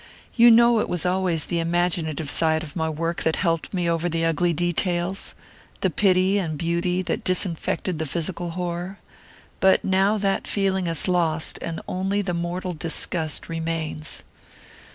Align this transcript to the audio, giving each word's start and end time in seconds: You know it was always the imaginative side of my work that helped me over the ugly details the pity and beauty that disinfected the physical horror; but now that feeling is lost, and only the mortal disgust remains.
You 0.33 0.49
know 0.49 0.79
it 0.79 0.89
was 0.89 1.05
always 1.05 1.45
the 1.45 1.59
imaginative 1.59 2.27
side 2.27 2.63
of 2.63 2.75
my 2.75 2.89
work 2.89 3.21
that 3.21 3.35
helped 3.35 3.71
me 3.71 3.87
over 3.87 4.09
the 4.09 4.25
ugly 4.25 4.51
details 4.51 5.35
the 5.81 5.91
pity 5.91 6.39
and 6.39 6.57
beauty 6.57 7.03
that 7.03 7.23
disinfected 7.23 7.99
the 7.99 8.07
physical 8.07 8.49
horror; 8.57 8.97
but 9.59 9.85
now 9.85 10.17
that 10.17 10.47
feeling 10.47 10.87
is 10.87 11.07
lost, 11.07 11.59
and 11.61 11.81
only 11.87 12.23
the 12.23 12.33
mortal 12.33 12.73
disgust 12.73 13.47
remains. 13.47 14.23